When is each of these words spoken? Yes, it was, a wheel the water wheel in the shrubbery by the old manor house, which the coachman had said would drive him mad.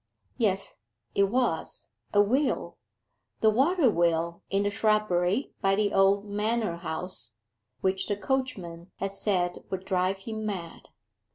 Yes, 0.39 0.79
it 1.13 1.25
was, 1.25 1.87
a 2.11 2.23
wheel 2.23 2.79
the 3.41 3.51
water 3.51 3.87
wheel 3.87 4.41
in 4.49 4.63
the 4.63 4.71
shrubbery 4.71 5.53
by 5.61 5.75
the 5.75 5.93
old 5.93 6.25
manor 6.27 6.77
house, 6.77 7.33
which 7.81 8.07
the 8.07 8.15
coachman 8.15 8.89
had 8.95 9.11
said 9.11 9.59
would 9.69 9.85
drive 9.85 10.17
him 10.17 10.43
mad. 10.43 10.87